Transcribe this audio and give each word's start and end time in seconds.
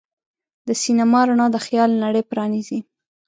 د 0.67 0.69
سینما 0.83 1.19
رڼا 1.27 1.47
د 1.53 1.57
خیال 1.65 1.91
نړۍ 2.03 2.23
پرانیزي. 2.31 2.79